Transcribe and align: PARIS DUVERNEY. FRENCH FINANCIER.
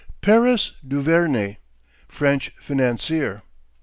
PARIS 0.21 0.71
DUVERNEY. 0.87 1.59
FRENCH 2.07 2.53
FINANCIER. 2.59 3.43